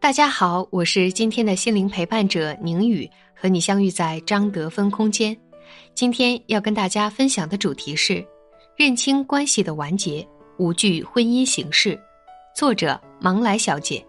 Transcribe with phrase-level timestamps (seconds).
[0.00, 5.36] 大家好，我是今天的心灵陪伴者宁宇，和你相遇在张德芬空间。
[5.92, 8.24] 今天要跟大家分享的主题是：
[8.76, 11.98] 认清关系的完结，无惧婚姻形式。
[12.54, 14.02] 作者：芒来小姐。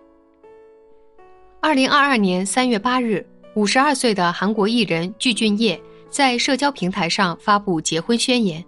[1.59, 8.63] 二零二二年三月八日，五十二岁的韩国艺人具俊晔在社交平台上发布结婚宣言：“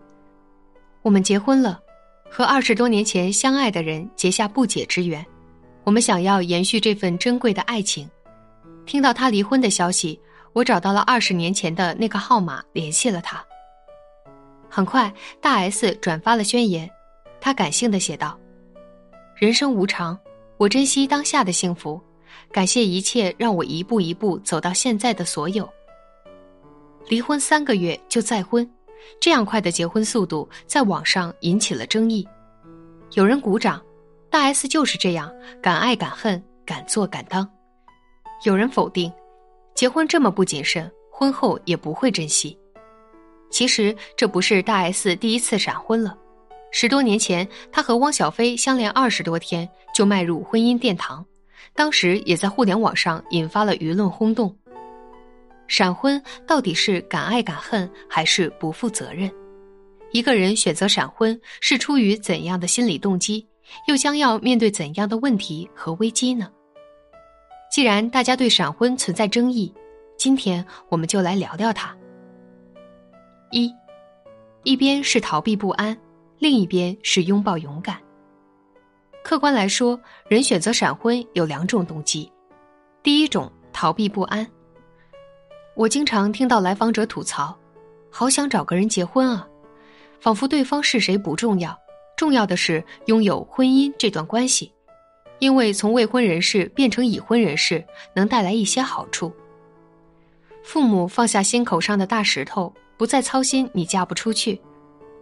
[1.03, 1.80] 我们结婚了，
[2.31, 5.23] 和二十多年前相爱的人结下不解之缘。”
[5.84, 8.09] 我们想要延续这份珍贵的爱情。
[8.85, 10.20] 听到他离婚的消息，
[10.53, 13.44] 我找到了二十年前的那个号码，联系了他。
[14.69, 16.89] 很快，大 S 转发了宣言，
[17.39, 18.39] 他感性的写道
[19.36, 20.17] ：“人生无常，
[20.58, 22.02] 我珍惜当下的幸福，
[22.52, 25.67] 感谢一切让我一步一步走到现在的所有。”
[27.08, 28.69] 离婚三个月就再婚，
[29.19, 32.28] 这样快的结婚速度在网上引起了争议，
[33.13, 33.81] 有人鼓掌。
[34.32, 35.30] 大 S 就是这样，
[35.62, 37.46] 敢爱敢恨，敢做敢当。
[38.46, 39.12] 有人否定，
[39.76, 42.58] 结婚这么不谨慎，婚后也不会珍惜。
[43.50, 46.18] 其实这不是大 S 第一次闪婚了，
[46.72, 51.26] 十多年前，她和汪小菲相恋二十多天就迈入婚姻殿堂，
[51.76, 54.56] 当时也在互联网上引发了舆论轰动。
[55.68, 59.30] 闪婚到底是敢爱敢恨，还是不负责任？
[60.14, 63.46] 一个人选择闪婚是出于怎样的心理动机？
[63.88, 66.52] 又将要面对怎样的问题和危机呢？
[67.72, 69.73] 既然大家对闪婚存在争议，
[70.17, 71.95] 今天我们就来聊聊它。
[73.52, 73.73] 一，
[74.63, 75.97] 一边是逃避不安，
[76.38, 77.97] 另一边是拥抱勇敢。
[79.23, 82.31] 客观来说，人选择闪婚有两种动机：
[83.01, 84.46] 第一种，逃避不安。
[85.75, 87.57] 我经常听到来访者吐槽
[88.12, 89.47] ：“好想找个人结婚啊，
[90.19, 91.78] 仿佛对方是谁不重要。”
[92.22, 94.72] 重要的是拥有婚姻这段关系，
[95.40, 97.84] 因为从未婚人士变成已婚人士
[98.14, 99.34] 能带来一些好处。
[100.62, 104.56] 父母放下心口上的大石头，不再操心你嫁不出去；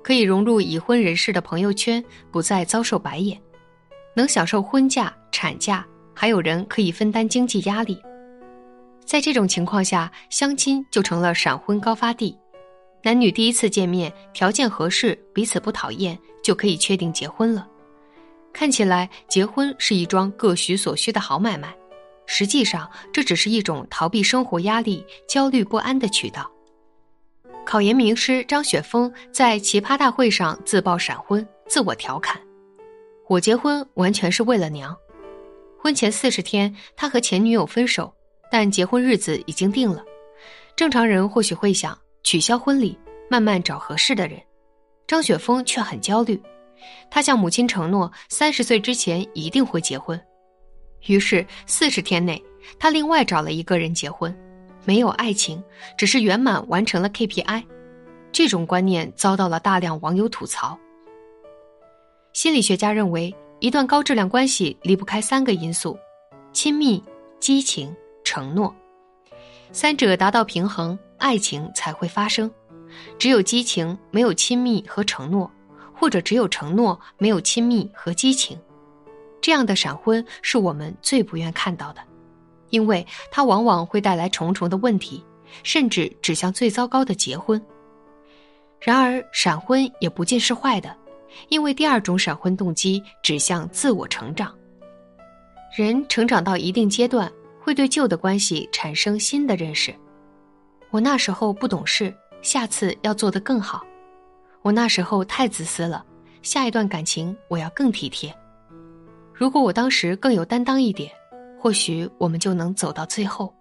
[0.03, 3.37] 可以融入已婚人士的朋友圈，不再遭受白眼；
[4.13, 7.97] 能享受婚假、产假，还有人可以分担经济压力。
[9.05, 12.37] 在这种情况下，相亲就成了闪婚高发地。
[13.03, 16.17] 男女第一次见面，条件合适，彼此不讨厌。
[16.41, 17.67] 就可以确定结婚了。
[18.51, 21.75] 看起来结婚是一桩各取所需的好买卖，
[22.25, 26.49] 实际上这只是一种逃避生活压力、焦虑不安的渠道。
[27.65, 32.41] 考研名师张雪峰在奇葩大会上自曝闪婚，自我调侃
[33.29, 34.95] ：“我结婚完全是为了娘。”
[35.77, 38.11] 婚前四十天，他和前女友分手，
[38.49, 40.03] 但结婚日子已经定了。
[40.75, 42.97] 正常人或许会想取消婚礼，
[43.29, 44.39] 慢慢找合适的人。
[45.07, 46.39] 张雪峰却很焦虑，
[47.09, 50.19] 他向母亲承诺三十岁之前一定会结婚。
[51.07, 52.43] 于是四十天内，
[52.77, 54.35] 他另外找了一个人结婚，
[54.85, 55.63] 没有爱情，
[55.97, 57.63] 只是圆满完成了 KPI。
[58.31, 60.77] 这种观念遭到了大量网友吐槽。
[62.33, 65.97] 心理学家认为，一段高质量关系离不开三个因素：
[66.53, 67.03] 亲密、
[67.39, 68.73] 激情、承诺。
[69.71, 72.49] 三者达到平衡，爱情才会发生。
[73.19, 75.49] 只有激情，没有亲密和承诺，
[75.93, 78.57] 或者只有承诺，没有亲密和激情，
[79.39, 82.01] 这样的闪婚是我们最不愿看到的，
[82.71, 85.23] 因为它往往会带来重重的问题，
[85.61, 87.61] 甚至指向最糟糕的结婚。
[88.79, 90.95] 然而，闪婚也不尽是坏的，
[91.49, 94.53] 因为第二种闪婚动机指向自我成长。
[95.77, 97.31] 人成长到一定阶段，
[97.61, 99.93] 会对旧的关系产生新的认识。
[100.91, 102.13] 我那时候不懂事。
[102.41, 103.85] 下次要做得更好。
[104.61, 106.05] 我那时候太自私了，
[106.41, 108.33] 下一段感情我要更体贴。
[109.33, 111.11] 如果我当时更有担当一点，
[111.59, 113.53] 或许我们就能走到最后。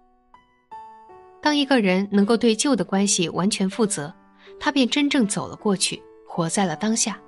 [1.41, 4.13] 当一个人能够对旧的关系完全负责，
[4.59, 7.19] 他便真正走了过去，活在了当下，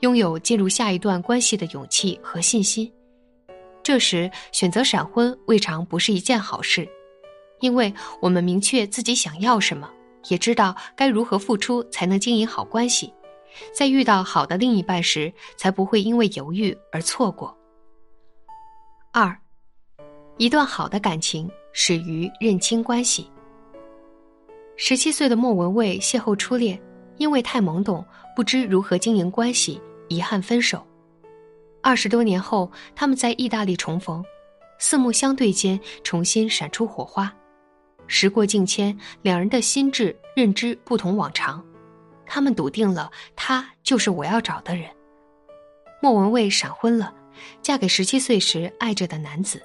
[0.00, 2.92] 拥有进入下一段关系的勇气和信心。
[3.82, 6.88] 这时选择闪婚未尝不是一件好事，
[7.60, 9.90] 因为我们明确自己想要什么。
[10.28, 13.14] 也知道该如何付出才能经营好关系，
[13.72, 17.56] 在遇到好的另一半时，才不会因为犹豫而错过。
[19.12, 19.38] 二，
[20.36, 23.30] 一段好的感情始于认清关系。
[24.76, 26.76] 十七岁的莫文蔚邂逅初恋，
[27.18, 28.04] 因为太懵懂，
[28.34, 30.84] 不知如何经营关系，遗憾分手。
[31.84, 34.24] 二十多年后，他们在意大利重逢，
[34.80, 37.32] 四目相对间重新闪出火花。
[38.06, 41.64] 时过境迁，两人的心智认知不同往常，
[42.24, 44.88] 他们笃定了他就是我要找的人。
[46.00, 47.12] 莫文蔚闪婚了，
[47.62, 49.60] 嫁给十七岁时爱着的男子。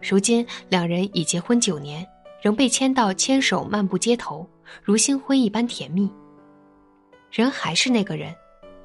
[0.00, 2.06] 如今两人已结婚九年，
[2.42, 4.48] 仍被牵到牵手漫步街头，
[4.82, 6.10] 如新婚一般甜蜜。
[7.30, 8.34] 人还是那个人，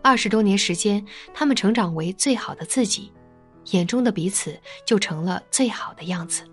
[0.03, 1.03] 二十多年时间，
[1.33, 3.11] 他们成长为最好的自己，
[3.71, 6.43] 眼中的彼此就成了最好的样子。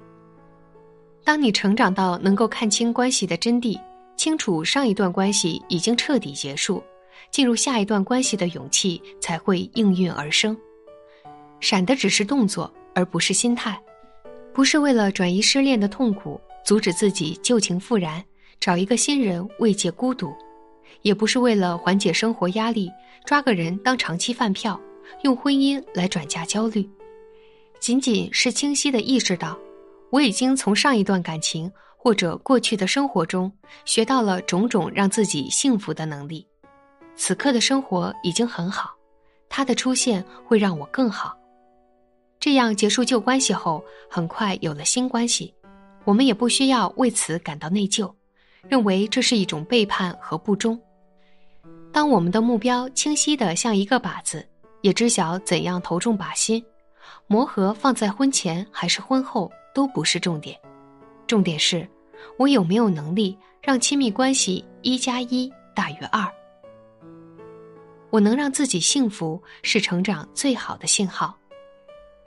[1.24, 3.78] 当你成长到能够看清关系的真谛，
[4.16, 6.82] 清楚上一段关系已经彻底结束，
[7.30, 10.56] 进入下一段关系的勇气才会应运而生。
[11.60, 13.80] 闪的只是动作，而不是心态。
[14.52, 18.22] 不是为了转移失恋的痛苦，阻止自己旧情复燃，
[18.60, 20.28] 找一个新人慰藉孤独；
[21.02, 22.90] 也不是为了缓解生活压力，
[23.24, 24.78] 抓个人当长期饭票，
[25.22, 26.86] 用婚姻来转嫁焦虑。
[27.80, 29.58] 仅仅是清晰的意识到，
[30.12, 33.50] 我已经从上一段感情或者过去的生活中
[33.86, 36.46] 学到了种种让自己幸福的能力。
[37.16, 38.90] 此刻的生活已经很好，
[39.48, 41.34] 他的出现会让我更好。
[42.38, 45.54] 这样结束旧关系后，很快有了新关系，
[46.04, 48.12] 我们也不需要为此感到内疚，
[48.68, 50.78] 认为这是一种背叛和不忠。
[51.90, 54.46] 当我们的目标清晰的像一个靶子，
[54.82, 56.62] 也知晓怎样投中靶心，
[57.26, 60.58] 磨合放在婚前还是婚后都不是重点，
[61.26, 61.88] 重点是，
[62.38, 66.26] 我有没有能力让亲密关系一加一大于二。
[68.10, 71.34] 我能让自己幸福，是成长最好的信号。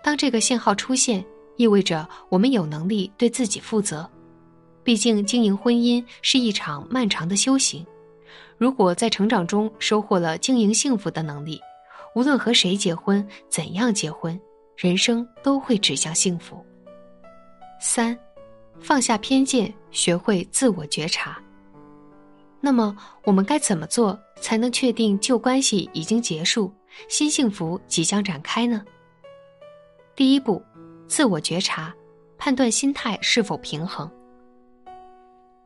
[0.03, 1.23] 当这个信号出现，
[1.57, 4.09] 意味着我们有能力对自己负责。
[4.83, 7.85] 毕竟，经营婚姻是一场漫长的修行。
[8.57, 11.59] 如果在成长中收获了经营幸福的能力，
[12.15, 14.39] 无论和谁结婚、怎样结婚，
[14.77, 16.65] 人生都会指向幸福。
[17.79, 18.17] 三，
[18.79, 21.37] 放下偏见，学会自我觉察。
[22.59, 26.73] 那么，我们该怎么做才能确定旧关系已经结束，
[27.07, 28.83] 新幸福即将展开呢？
[30.15, 30.63] 第一步，
[31.07, 31.93] 自我觉察，
[32.37, 34.09] 判断心态是否平衡。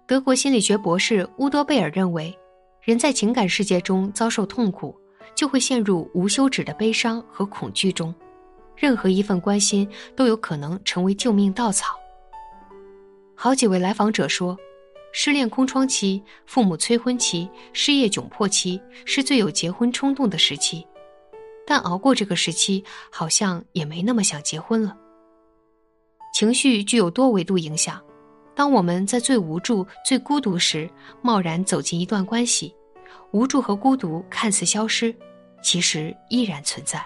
[0.05, 2.37] 德国心理学博士乌多贝尔认为，
[2.81, 4.93] 人在情感世界中遭受痛苦，
[5.35, 8.13] 就会陷入无休止的悲伤和恐惧中，
[8.79, 9.85] 任何一份关心
[10.15, 11.99] 都有可能成为救命稻草。
[13.35, 14.57] 好几位来访者说，
[15.11, 20.85] 失恋空窗期、父母催婚期、失业窘迫期是最有结婚冲动的时期。
[21.65, 24.97] 但熬过这个时期，好像也没那么想结婚了。
[26.33, 28.01] 情绪具有多维度影响，
[28.55, 30.89] 当我们在最无助、最孤独时，
[31.21, 32.73] 贸然走进一段关系，
[33.31, 35.13] 无助和孤独看似消失，
[35.61, 37.03] 其实依然存在，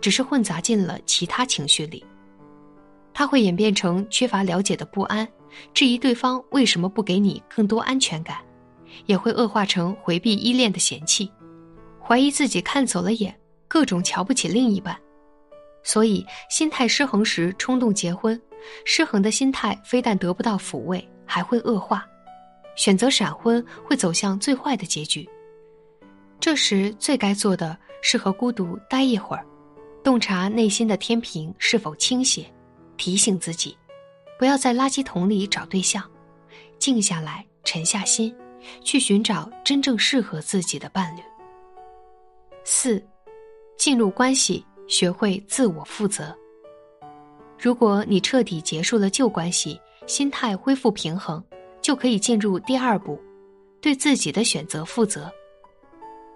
[0.00, 2.04] 只是混杂进了其他情绪里。
[3.12, 5.26] 它会演变成缺乏了解的不安，
[5.74, 8.38] 质疑对方为什么不给你更多安全感，
[9.06, 11.30] 也会恶化成回避依恋的嫌弃，
[12.02, 13.34] 怀疑自己看走了眼。
[13.68, 14.98] 各种瞧不起另一半，
[15.84, 18.40] 所以心态失衡时冲动结婚，
[18.84, 22.04] 失衡的心态非但得不到抚慰，还会恶化。
[22.74, 25.28] 选择闪婚会走向最坏的结局。
[26.40, 29.46] 这时最该做的是和孤独待一会儿，
[30.02, 32.44] 洞察内心的天平是否倾斜，
[32.96, 33.76] 提醒自己，
[34.38, 36.02] 不要在垃圾桶里找对象，
[36.78, 38.34] 静下来，沉下心，
[38.82, 41.20] 去寻找真正适合自己的伴侣。
[42.64, 43.02] 四。
[43.76, 46.36] 进入关系，学会自我负责。
[47.58, 51.42] 如果你彻底结束了旧关系，心态恢复平衡，
[51.80, 53.18] 就可以进入第二步，
[53.80, 55.32] 对自己的选择负责。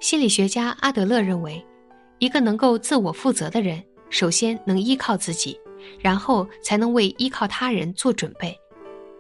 [0.00, 1.62] 心理学家阿德勒认为，
[2.25, 5.61] 一个能够自我负责的人，首先能依靠自己，
[6.00, 8.59] 然后才能为依靠他人做准备，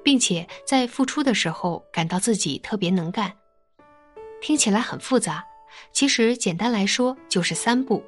[0.02, 3.30] 并且在付出的时候感到自己特别能干。
[4.40, 5.44] 听起来很复杂，
[5.92, 8.02] 其实简单来说就是三步。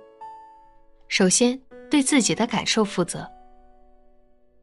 [1.08, 1.60] 首先，
[1.90, 3.30] 对自己的感受负责。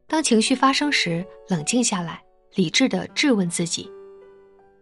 [0.08, 2.20] 当情绪发生时，冷静下来，
[2.56, 3.88] 理智的质问自己：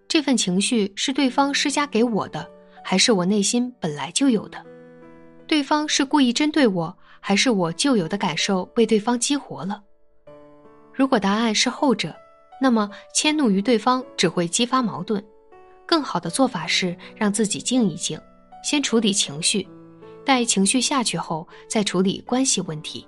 [0.08, 2.50] 这份情绪是对方施加给我的，
[2.82, 4.71] 还是我内心本来就有的？
[5.46, 9.82] 对方是故意针对我，还是我旧有的感受被对方激活了？
[10.94, 12.14] 如果答案是后者，
[12.60, 15.22] 那么迁怒于对方只会激发矛盾。
[15.84, 18.18] 更好的做法是让自己静一静，
[18.64, 19.66] 先处理情绪。
[20.24, 23.06] 待情绪下去后，再处理关系问题，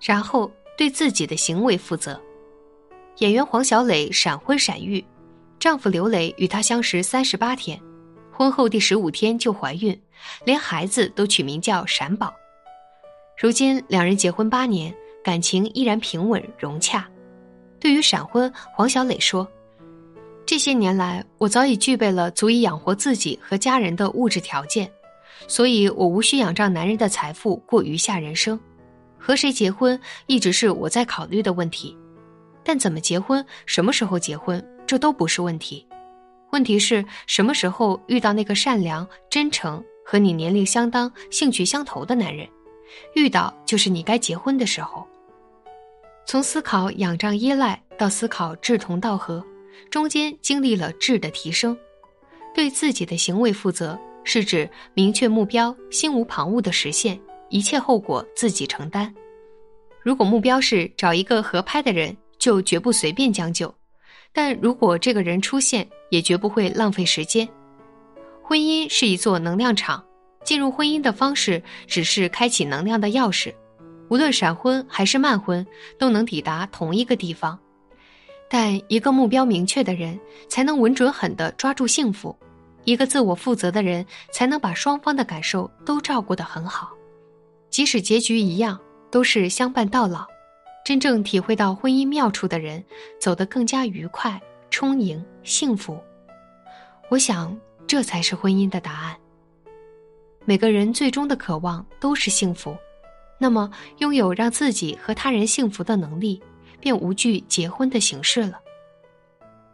[0.00, 2.20] 然后对自己的行为负责。
[3.18, 5.02] 演员黄小磊闪婚闪育，
[5.58, 7.80] 丈夫刘磊与她相识三十八天，
[8.30, 9.98] 婚后第十五天就怀孕，
[10.44, 12.34] 连孩子都取名叫闪宝。
[13.38, 17.06] 如今两人结婚八年，感情依然平稳融洽。
[17.78, 19.46] 对于闪婚，黄小磊说
[20.46, 24.90] ：“这些年来，我早已具备了足以养活自己和家人的物质条件，
[25.46, 28.58] 所以我无需仰仗男人的财富过余下人生。
[29.18, 31.96] 和谁结婚，一直是我在考虑的问题。”
[32.64, 35.86] 但怎么结婚，什么时候结婚，这都不是问题。
[36.50, 42.48] 问题是什么时候遇到那个善良、真诚、和你年龄相当、兴趣相投的男人，
[43.16, 45.04] 遇到就是你该结婚的时候。
[46.24, 49.44] 从思考仰仗依赖到思考志同道合，
[49.90, 51.76] 中间经历了质的提升。
[52.54, 59.12] 对自己的行为负责，是指明确目标，心无旁骛的实现，一切后果自己承担。
[60.00, 62.16] 如果目标是找一个合拍的人。
[62.38, 63.74] 就绝不随便将就，
[64.30, 67.48] 但如果这个人出现，也绝不会浪费时间。
[68.48, 70.04] 婚姻是一座能量场，
[70.44, 73.52] 进入婚姻的方式只是开启能量的钥匙。
[74.08, 75.66] 无论闪婚还是慢婚，
[75.98, 77.58] 都能抵达同一个地方。
[78.48, 82.36] 但一个目标明确的人，才能稳准狠地抓住幸福；
[82.84, 86.92] 一个自我负责的人，才能把双方的感受都照顾得很好。
[87.68, 88.78] 即使结局一样，
[89.10, 90.24] 都是相伴到老。
[90.84, 92.84] 真正体会到婚姻妙处的人，
[93.20, 95.98] 走得更加愉快、充盈、幸福。
[97.08, 99.16] 我想，这才是婚姻的答案。
[100.44, 102.76] 每个人最终的渴望都是幸福，
[103.38, 106.42] 那么拥有让自己和他人幸福的能力，
[106.80, 108.60] 便无惧结婚的形式了。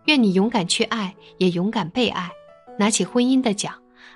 [0.06, 2.30] 愿你勇敢去爱，也勇敢被爱，
[2.78, 3.72] 拿起婚姻的桨，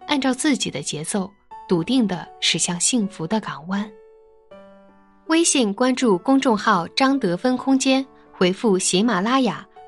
[0.06, 1.30] 按照自己的节奏，
[1.68, 3.88] 笃定的驶向幸福的港湾。
[5.26, 9.66] 微信关注公众号“张德芬空间”，回复“喜马拉雅”，